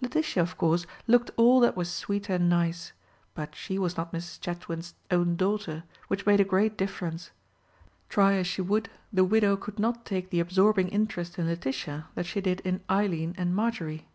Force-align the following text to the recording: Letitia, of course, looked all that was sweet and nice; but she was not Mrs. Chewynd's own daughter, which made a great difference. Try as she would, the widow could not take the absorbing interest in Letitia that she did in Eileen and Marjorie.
Letitia, 0.00 0.42
of 0.42 0.58
course, 0.58 0.84
looked 1.06 1.30
all 1.36 1.60
that 1.60 1.76
was 1.76 1.88
sweet 1.88 2.28
and 2.28 2.48
nice; 2.48 2.92
but 3.36 3.54
she 3.54 3.78
was 3.78 3.96
not 3.96 4.10
Mrs. 4.12 4.40
Chewynd's 4.40 4.94
own 5.12 5.36
daughter, 5.36 5.84
which 6.08 6.26
made 6.26 6.40
a 6.40 6.44
great 6.44 6.76
difference. 6.76 7.30
Try 8.08 8.32
as 8.34 8.48
she 8.48 8.60
would, 8.62 8.90
the 9.12 9.22
widow 9.22 9.56
could 9.56 9.78
not 9.78 10.04
take 10.04 10.30
the 10.30 10.40
absorbing 10.40 10.88
interest 10.88 11.38
in 11.38 11.46
Letitia 11.46 12.08
that 12.16 12.26
she 12.26 12.40
did 12.40 12.58
in 12.62 12.80
Eileen 12.90 13.36
and 13.38 13.54
Marjorie. 13.54 14.08